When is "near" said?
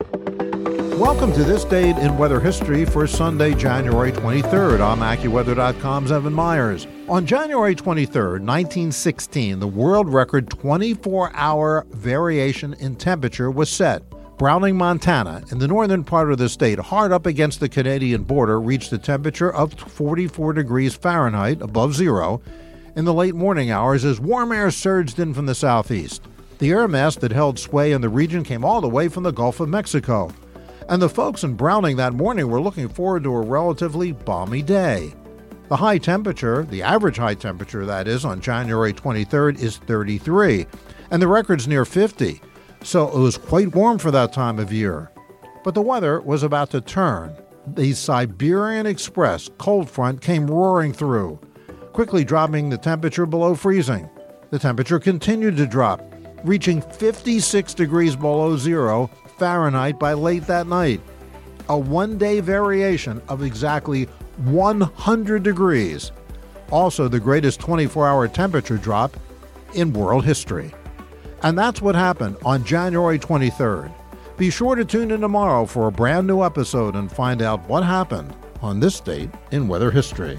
41.66-41.86